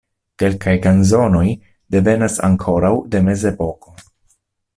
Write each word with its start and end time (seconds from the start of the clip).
Kelkaj 0.43 0.71
kanzonoj 0.85 1.43
devenas 1.97 2.39
ankoraŭ 2.49 2.93
de 3.13 3.23
mezepoko. 3.29 3.97